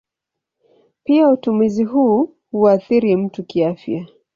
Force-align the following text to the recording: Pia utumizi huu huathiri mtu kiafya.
Pia 1.03 1.29
utumizi 1.29 1.83
huu 1.83 2.35
huathiri 2.51 3.15
mtu 3.15 3.43
kiafya. 3.43 4.07